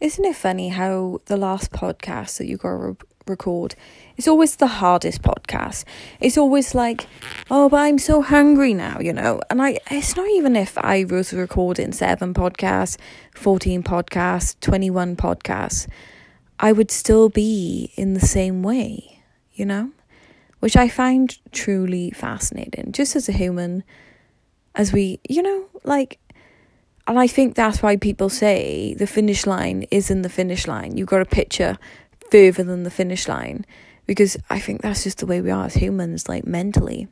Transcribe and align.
isn't 0.00 0.24
it 0.24 0.36
funny 0.36 0.68
how 0.70 1.20
the 1.26 1.36
last 1.36 1.72
podcast 1.72 2.38
that 2.38 2.46
you 2.46 2.58
to 2.58 2.68
re- 2.68 2.96
record 3.26 3.74
it's 4.18 4.26
always 4.26 4.56
the 4.56 4.66
hardest 4.66 5.22
podcast. 5.22 5.84
It's 6.20 6.36
always 6.36 6.74
like, 6.74 7.06
oh, 7.52 7.68
but 7.68 7.76
I'm 7.76 7.98
so 7.98 8.20
hungry 8.20 8.74
now, 8.74 8.98
you 8.98 9.12
know. 9.12 9.40
And 9.48 9.62
I, 9.62 9.78
it's 9.92 10.16
not 10.16 10.28
even 10.30 10.56
if 10.56 10.76
I 10.76 11.04
was 11.04 11.32
recording 11.32 11.92
seven 11.92 12.34
podcasts, 12.34 12.98
fourteen 13.32 13.84
podcasts, 13.84 14.58
twenty 14.60 14.90
one 14.90 15.14
podcasts, 15.14 15.86
I 16.58 16.72
would 16.72 16.90
still 16.90 17.28
be 17.28 17.92
in 17.94 18.14
the 18.14 18.20
same 18.20 18.64
way, 18.64 19.22
you 19.52 19.64
know, 19.64 19.92
which 20.58 20.76
I 20.76 20.88
find 20.88 21.38
truly 21.52 22.10
fascinating. 22.10 22.90
Just 22.90 23.14
as 23.14 23.28
a 23.28 23.32
human, 23.32 23.84
as 24.74 24.92
we, 24.92 25.20
you 25.28 25.42
know, 25.42 25.66
like 25.84 26.18
and 27.08 27.18
I 27.18 27.26
think 27.26 27.54
that's 27.54 27.82
why 27.82 27.96
people 27.96 28.28
say 28.28 28.94
the 28.94 29.06
finish 29.06 29.46
line 29.46 29.86
isn't 29.90 30.22
the 30.22 30.28
finish 30.28 30.66
line. 30.68 30.96
You've 30.96 31.08
got 31.08 31.22
a 31.22 31.24
picture 31.24 31.78
further 32.30 32.62
than 32.62 32.82
the 32.82 32.90
finish 32.90 33.26
line 33.26 33.64
because 34.06 34.36
I 34.50 34.60
think 34.60 34.82
that's 34.82 35.04
just 35.04 35.18
the 35.18 35.26
way 35.26 35.40
we 35.40 35.50
are 35.50 35.64
as 35.64 35.74
humans, 35.74 36.28
like 36.28 36.46
mentally. 36.46 37.08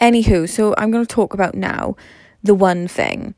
Anywho, 0.00 0.48
so 0.48 0.74
I'm 0.76 0.90
going 0.90 1.06
to 1.06 1.14
talk 1.14 1.32
about 1.32 1.54
now 1.54 1.96
the 2.42 2.54
one 2.54 2.88
thing. 2.88 3.34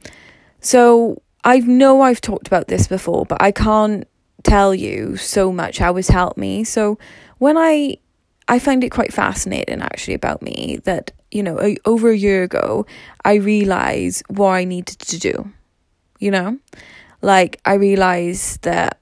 So 0.61 1.21
I 1.45 1.59
know 1.59 2.01
I've 2.01 2.23
talked 2.23 2.47
about 2.47 2.69
this 2.69 2.89
before, 2.89 3.27
but 3.27 3.41
I 3.43 3.53
can't 3.53 4.09
tell 4.45 4.75
you 4.75 5.19
so 5.19 5.53
much 5.53 5.77
how 5.77 5.97
it's 5.99 6.09
helped 6.09 6.39
me. 6.39 6.65
So 6.65 6.99
when 7.37 7.59
I 7.59 7.99
I 8.49 8.59
find 8.59 8.83
it 8.83 8.91
quite 8.91 9.13
fascinating 9.13 9.83
actually 9.83 10.15
about 10.15 10.41
me 10.41 10.81
that 10.85 11.13
you 11.31 11.43
know 11.43 11.61
a, 11.61 11.77
over 11.85 12.11
a 12.11 12.17
year 12.17 12.43
ago 12.43 12.87
I 13.25 13.35
realized 13.35 14.23
what 14.29 14.51
I 14.51 14.65
needed 14.65 14.99
to 15.01 15.19
do. 15.19 15.53
You 16.19 16.33
know, 16.33 16.59
like 17.23 17.61
I 17.65 17.75
realized 17.75 18.63
that 18.63 18.98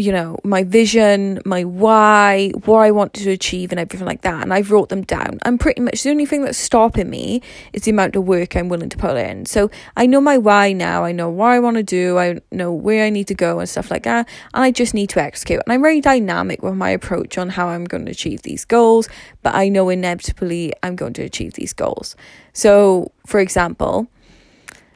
you 0.00 0.12
know, 0.12 0.38
my 0.44 0.64
vision, 0.64 1.40
my 1.44 1.62
why, 1.62 2.50
what 2.64 2.78
I 2.78 2.90
want 2.90 3.12
to 3.14 3.30
achieve, 3.30 3.70
and 3.70 3.78
everything 3.78 4.06
like 4.06 4.22
that. 4.22 4.42
And 4.42 4.52
I've 4.52 4.70
wrote 4.70 4.88
them 4.88 5.02
down. 5.02 5.38
And 5.42 5.60
pretty 5.60 5.82
much 5.82 6.02
the 6.02 6.10
only 6.10 6.24
thing 6.24 6.42
that's 6.42 6.56
stopping 6.56 7.10
me 7.10 7.42
is 7.74 7.82
the 7.82 7.90
amount 7.90 8.16
of 8.16 8.24
work 8.24 8.56
I'm 8.56 8.70
willing 8.70 8.88
to 8.88 8.96
put 8.96 9.18
in. 9.18 9.44
So 9.44 9.70
I 9.98 10.06
know 10.06 10.22
my 10.22 10.38
why 10.38 10.72
now. 10.72 11.04
I 11.04 11.12
know 11.12 11.28
what 11.28 11.48
I 11.48 11.60
want 11.60 11.76
to 11.76 11.82
do. 11.82 12.18
I 12.18 12.40
know 12.50 12.72
where 12.72 13.04
I 13.04 13.10
need 13.10 13.26
to 13.26 13.34
go 13.34 13.58
and 13.58 13.68
stuff 13.68 13.90
like 13.90 14.04
that. 14.04 14.26
And 14.54 14.64
I 14.64 14.70
just 14.70 14.94
need 14.94 15.10
to 15.10 15.20
execute. 15.20 15.60
And 15.66 15.72
I'm 15.72 15.82
very 15.82 16.00
dynamic 16.00 16.62
with 16.62 16.74
my 16.74 16.88
approach 16.88 17.36
on 17.36 17.50
how 17.50 17.68
I'm 17.68 17.84
going 17.84 18.06
to 18.06 18.10
achieve 18.10 18.40
these 18.40 18.64
goals. 18.64 19.06
But 19.42 19.54
I 19.54 19.68
know 19.68 19.90
inevitably 19.90 20.72
I'm 20.82 20.96
going 20.96 21.12
to 21.14 21.22
achieve 21.22 21.52
these 21.54 21.74
goals. 21.74 22.16
So, 22.54 23.12
for 23.26 23.38
example, 23.38 24.08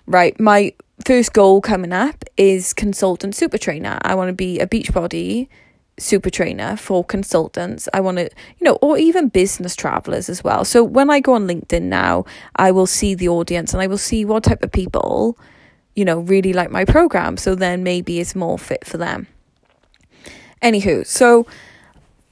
right, 0.07 0.39
my 0.41 0.73
first 1.05 1.33
goal 1.33 1.61
coming 1.61 1.93
up 1.93 2.25
is 2.37 2.73
consultant 2.73 3.35
super 3.35 3.59
trainer. 3.59 3.99
I 4.03 4.15
want 4.15 4.29
to 4.29 4.35
be 4.35 4.61
a 4.61 4.67
Beachbody 4.67 5.49
super 5.99 6.31
trainer 6.31 6.77
for 6.77 7.05
consultants. 7.05 7.89
I 7.93 8.01
want 8.01 8.19
to, 8.19 8.25
you 8.25 8.65
know, 8.65 8.79
or 8.83 8.99
even 8.99 9.29
business 9.29 9.77
travelers 9.77 10.29
as 10.29 10.43
well. 10.43 10.65
So 10.65 10.83
when 10.83 11.11
I 11.11 11.21
go 11.21 11.35
on 11.35 11.47
LinkedIn 11.47 11.83
now, 11.83 12.25
I 12.57 12.71
will 12.71 12.87
see 12.87 13.15
the 13.15 13.29
audience 13.29 13.73
and 13.73 13.83
I 13.83 13.87
will 13.87 13.99
see 13.99 14.25
what 14.25 14.45
type 14.45 14.63
of 14.63 14.73
people, 14.73 15.39
you 15.95 16.05
know, 16.05 16.21
really 16.21 16.53
like 16.53 16.71
my 16.71 16.85
program. 16.85 17.37
So 17.37 17.55
then 17.55 17.85
maybe 17.85 18.21
it's 18.21 18.35
more 18.35 18.59
fit 18.59 18.85
for 18.85 18.97
them. 18.97 19.29
Anywho, 20.63 21.07
so, 21.07 21.47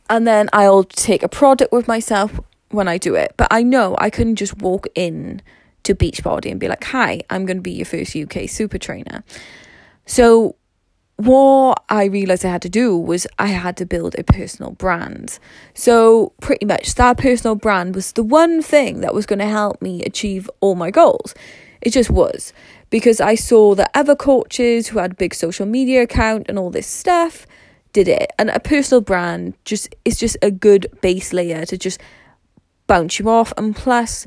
and 0.09 0.27
then 0.27 0.49
I'll 0.53 0.85
take 0.85 1.23
a 1.23 1.29
product 1.29 1.73
with 1.73 1.87
myself 1.87 2.41
when 2.71 2.89
I 2.89 2.99
do 2.99 3.15
it. 3.15 3.35
But 3.37 3.49
I 3.51 3.63
know 3.63 3.95
I 3.99 4.11
couldn't 4.11 4.37
just 4.37 4.59
walk 4.59 4.87
in 4.95 5.43
to 5.85 5.95
Beachbody 5.95 6.51
and 6.51 6.61
be 6.61 6.69
like, 6.69 6.85
hi, 6.85 7.21
I'm 7.31 7.47
going 7.47 7.59
to 7.59 7.63
be 7.63 7.73
your 7.73 7.87
first 7.87 8.17
UK 8.17 8.49
super 8.49 8.79
trainer. 8.79 9.25
So, 10.07 10.57
what 11.17 11.85
I 11.89 12.05
realized 12.05 12.45
I 12.45 12.51
had 12.51 12.63
to 12.63 12.69
do 12.69 12.97
was 12.97 13.27
I 13.39 13.49
had 13.49 13.77
to 13.77 13.87
build 13.87 14.17
a 14.19 14.25
personal 14.25 14.73
brand. 14.73 15.39
So, 15.75 16.33
pretty 16.41 16.67
much, 16.67 16.95
that 16.95 17.19
personal 17.19 17.55
brand 17.55 17.95
was 17.95 18.13
the 18.13 18.23
one 18.23 18.63
thing 18.63 19.01
that 19.01 19.15
was 19.15 19.27
going 19.27 19.39
to 19.39 19.47
help 19.47 19.81
me 19.81 20.03
achieve 20.03 20.51
all 20.61 20.75
my 20.75 20.91
goals. 20.91 21.35
It 21.81 21.91
just 21.91 22.11
was 22.11 22.53
because 22.91 23.21
I 23.21 23.35
saw 23.35 23.75
that 23.75 23.91
other 23.95 24.15
coaches 24.15 24.89
who 24.89 24.99
had 24.99 25.17
big 25.17 25.35
social 25.35 25.67
media 25.67 26.03
account 26.03 26.47
and 26.49 26.59
all 26.59 26.71
this 26.71 26.87
stuff 26.87 27.47
did 27.93 28.09
it. 28.09 28.31
And 28.39 28.51
a 28.51 28.61
personal 28.61 29.01
brand 29.01 29.55
just 29.65 29.95
is 30.05 30.19
just 30.19 30.37
a 30.43 30.51
good 30.51 30.87
base 31.01 31.33
layer 31.33 31.65
to 31.67 31.77
just 31.77 32.01
bounce 32.87 33.19
you 33.19 33.29
off. 33.29 33.53
And 33.57 33.75
plus, 33.75 34.27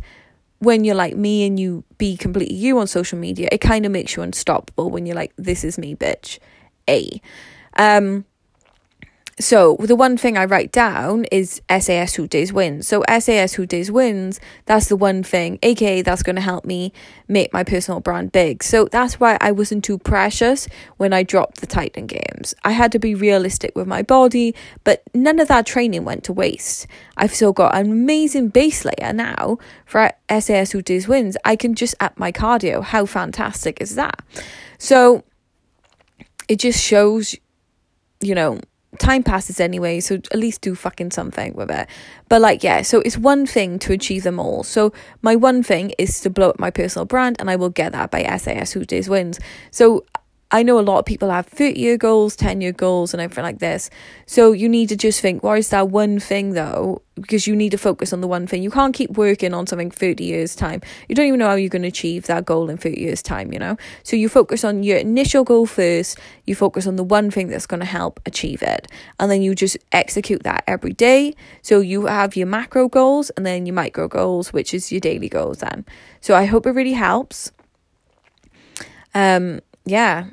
when 0.65 0.83
you're 0.83 0.95
like 0.95 1.15
me 1.15 1.45
and 1.45 1.59
you 1.59 1.83
be 1.97 2.17
completely 2.17 2.55
you 2.55 2.77
on 2.79 2.87
social 2.87 3.17
media, 3.17 3.47
it 3.51 3.61
kind 3.61 3.85
of 3.85 3.91
makes 3.91 4.15
you 4.15 4.23
unstoppable 4.23 4.89
when 4.89 5.05
you're 5.05 5.15
like, 5.15 5.31
this 5.37 5.63
is 5.63 5.77
me, 5.77 5.95
bitch. 5.95 6.39
A. 6.89 7.21
Um, 7.77 8.25
so 9.37 9.75
the 9.81 9.97
one 9.97 10.15
thing 10.15 10.37
I 10.37 10.45
write 10.45 10.71
down 10.71 11.25
is 11.25 11.61
SAS 11.69 12.15
Who 12.15 12.25
Dares 12.25 12.53
Wins. 12.53 12.87
So 12.87 13.03
SAS 13.19 13.53
Who 13.55 13.65
Dares 13.65 13.91
Wins, 13.91 14.39
that's 14.65 14.87
the 14.87 14.95
one 14.95 15.23
thing, 15.23 15.59
aka 15.61 16.01
that's 16.01 16.23
going 16.23 16.37
to 16.37 16.41
help 16.41 16.63
me 16.63 16.93
make 17.27 17.51
my 17.51 17.65
personal 17.65 17.99
brand 17.99 18.31
big. 18.31 18.63
So 18.63 18.85
that's 18.85 19.19
why 19.19 19.37
I 19.41 19.51
wasn't 19.51 19.83
too 19.83 19.97
precious 19.97 20.69
when 20.95 21.11
I 21.11 21.23
dropped 21.23 21.59
the 21.59 21.67
Titan 21.67 22.07
Games. 22.07 22.55
I 22.63 22.71
had 22.71 22.93
to 22.93 22.99
be 22.99 23.13
realistic 23.13 23.75
with 23.75 23.87
my 23.87 24.03
body, 24.03 24.55
but 24.85 25.03
none 25.13 25.39
of 25.39 25.49
that 25.49 25.65
training 25.65 26.05
went 26.05 26.23
to 26.25 26.33
waste. 26.33 26.87
I've 27.17 27.35
still 27.35 27.51
got 27.51 27.75
an 27.75 27.91
amazing 27.91 28.49
base 28.49 28.85
layer 28.85 29.11
now 29.11 29.57
for 29.85 30.11
SAS 30.29 30.71
Who 30.71 30.81
Dares 30.81 31.09
Wins. 31.09 31.35
I 31.43 31.57
can 31.57 31.75
just 31.75 31.95
up 31.99 32.17
my 32.17 32.31
cardio. 32.31 32.81
How 32.81 33.05
fantastic 33.05 33.81
is 33.81 33.95
that? 33.95 34.23
So 34.77 35.25
it 36.47 36.57
just 36.59 36.81
shows, 36.81 37.35
you 38.21 38.33
know, 38.33 38.61
time 38.99 39.23
passes 39.23 39.59
anyway, 39.59 39.99
so 39.99 40.15
at 40.15 40.37
least 40.37 40.61
do 40.61 40.75
fucking 40.75 41.11
something 41.11 41.53
with 41.53 41.71
it. 41.71 41.87
But 42.29 42.41
like, 42.41 42.63
yeah, 42.63 42.81
so 42.81 43.01
it's 43.01 43.17
one 43.17 43.45
thing 43.45 43.79
to 43.79 43.93
achieve 43.93 44.23
them 44.23 44.39
all. 44.39 44.63
So 44.63 44.93
my 45.21 45.35
one 45.35 45.63
thing 45.63 45.93
is 45.97 46.19
to 46.21 46.29
blow 46.29 46.49
up 46.49 46.59
my 46.59 46.71
personal 46.71 47.05
brand, 47.05 47.37
and 47.39 47.49
I 47.49 47.55
will 47.55 47.69
get 47.69 47.91
that 47.91 48.11
by 48.11 48.23
SAS 48.37 48.73
Who 48.73 48.85
Dares 48.85 49.09
Wins. 49.09 49.39
So 49.71 50.05
I 50.51 50.61
know 50.61 50.79
a 50.79 50.81
lot 50.81 50.99
of 50.99 51.05
people 51.05 51.31
have 51.31 51.47
30 51.47 51.79
year 51.79 51.97
goals, 51.97 52.35
10 52.35 52.61
year 52.61 52.71
goals, 52.71 53.13
and 53.13 53.21
everything 53.21 53.43
like 53.43 53.59
this. 53.59 53.89
So 54.27 54.51
you 54.51 54.69
need 54.69 54.89
to 54.89 54.95
just 54.95 55.19
think, 55.19 55.41
what 55.41 55.57
is 55.57 55.69
that 55.69 55.89
one 55.89 56.19
thing 56.19 56.53
though? 56.53 57.01
Because 57.15 57.47
you 57.47 57.55
need 57.55 57.71
to 57.71 57.77
focus 57.77 58.13
on 58.13 58.21
the 58.21 58.27
one 58.27 58.45
thing. 58.45 58.61
You 58.61 58.69
can't 58.69 58.93
keep 58.93 59.11
working 59.11 59.53
on 59.55 59.65
something 59.65 59.89
30 59.89 60.23
years' 60.23 60.55
time. 60.55 60.81
You 61.09 61.15
don't 61.15 61.25
even 61.25 61.39
know 61.39 61.47
how 61.47 61.55
you're 61.55 61.69
going 61.69 61.81
to 61.81 61.87
achieve 61.87 62.27
that 62.27 62.45
goal 62.45 62.69
in 62.69 62.77
30 62.77 62.99
years' 62.99 63.23
time, 63.23 63.51
you 63.53 63.59
know? 63.59 63.75
So 64.03 64.15
you 64.15 64.29
focus 64.29 64.63
on 64.63 64.83
your 64.83 64.97
initial 64.97 65.43
goal 65.43 65.65
first, 65.65 66.19
you 66.45 66.53
focus 66.53 66.85
on 66.85 66.95
the 66.95 67.03
one 67.03 67.31
thing 67.31 67.47
that's 67.47 67.65
going 67.65 67.79
to 67.79 67.85
help 67.85 68.19
achieve 68.25 68.61
it. 68.61 68.87
And 69.19 69.31
then 69.31 69.41
you 69.41 69.55
just 69.55 69.77
execute 69.91 70.43
that 70.43 70.63
every 70.67 70.93
day. 70.93 71.35
So 71.63 71.79
you 71.79 72.05
have 72.05 72.35
your 72.35 72.47
macro 72.47 72.87
goals 72.87 73.31
and 73.31 73.45
then 73.45 73.65
your 73.65 73.75
micro 73.75 74.07
goals, 74.07 74.53
which 74.53 74.73
is 74.73 74.91
your 74.91 75.01
daily 75.01 75.29
goals 75.29 75.59
then. 75.59 75.85
So 76.21 76.35
I 76.35 76.45
hope 76.45 76.67
it 76.67 76.71
really 76.71 76.93
helps. 76.93 77.51
Um, 79.15 79.61
yeah. 79.85 80.27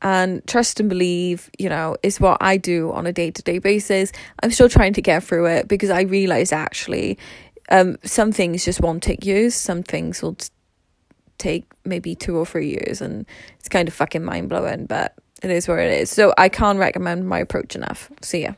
And 0.00 0.46
trust 0.46 0.78
and 0.78 0.88
believe 0.88 1.50
you 1.58 1.68
know 1.68 1.96
is 2.04 2.20
what 2.20 2.38
i 2.40 2.56
do 2.56 2.92
on 2.92 3.04
a 3.06 3.12
day-to-day 3.12 3.58
basis. 3.58 4.12
I'm 4.42 4.52
still 4.52 4.68
trying 4.68 4.92
to 4.92 5.02
get 5.02 5.24
through 5.24 5.46
it 5.46 5.66
because 5.66 5.90
i 5.90 6.02
realize 6.02 6.52
actually 6.52 7.18
um, 7.70 7.98
some 8.04 8.32
things 8.32 8.64
just 8.64 8.80
won't 8.80 9.02
take 9.02 9.26
years. 9.26 9.54
Some 9.54 9.82
things 9.82 10.22
will 10.22 10.36
t- 10.36 10.48
take 11.36 11.64
maybe 11.84 12.14
two 12.14 12.36
or 12.36 12.46
three 12.46 12.70
years 12.70 13.00
and 13.00 13.26
it's 13.58 13.68
kind 13.68 13.88
of 13.88 13.94
fucking 13.94 14.24
mind-blowing 14.24 14.86
but 14.86 15.14
it 15.42 15.50
is 15.50 15.66
where 15.66 15.80
it 15.80 15.92
is. 16.00 16.10
So 16.10 16.32
i 16.38 16.48
can't 16.48 16.78
recommend 16.78 17.28
my 17.28 17.40
approach 17.40 17.74
enough. 17.74 18.08
See 18.22 18.42
ya 18.44 18.52